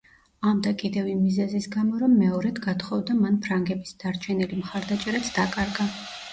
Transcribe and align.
ამ 0.51 0.61
და 0.67 0.71
კიდევ 0.83 1.09
იმ 1.11 1.19
მიზეზის 1.25 1.67
გამო, 1.75 1.99
რომ 2.05 2.15
მეორედ 2.23 2.63
გათხოვდა, 2.65 3.19
მან 3.27 3.39
ფრანგების 3.45 3.95
დარჩენილი 4.07 4.61
მხარდაჭერაც 4.67 5.33
დაკარგა. 5.41 5.91